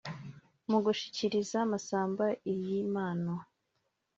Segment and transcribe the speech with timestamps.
[0.69, 3.33] Mu gushyikiriza Masamba iyi mpano